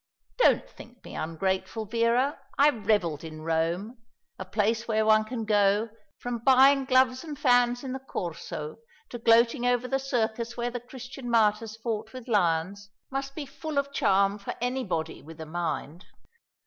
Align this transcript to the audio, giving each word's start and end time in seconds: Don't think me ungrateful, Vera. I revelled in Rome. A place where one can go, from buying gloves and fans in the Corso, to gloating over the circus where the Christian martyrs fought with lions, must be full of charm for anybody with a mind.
Don't 0.39 0.67
think 0.67 1.03
me 1.05 1.13
ungrateful, 1.15 1.85
Vera. 1.85 2.39
I 2.57 2.69
revelled 2.71 3.23
in 3.23 3.43
Rome. 3.43 3.99
A 4.39 4.45
place 4.45 4.87
where 4.87 5.05
one 5.05 5.25
can 5.25 5.45
go, 5.45 5.89
from 6.17 6.39
buying 6.39 6.85
gloves 6.85 7.23
and 7.23 7.37
fans 7.37 7.83
in 7.83 7.93
the 7.93 7.99
Corso, 7.99 8.77
to 9.09 9.19
gloating 9.19 9.67
over 9.67 9.87
the 9.87 9.99
circus 9.99 10.57
where 10.57 10.71
the 10.71 10.79
Christian 10.79 11.29
martyrs 11.29 11.75
fought 11.77 12.13
with 12.13 12.27
lions, 12.27 12.89
must 13.11 13.35
be 13.35 13.45
full 13.45 13.77
of 13.77 13.93
charm 13.93 14.39
for 14.39 14.55
anybody 14.59 15.21
with 15.21 15.39
a 15.39 15.45
mind. 15.45 16.03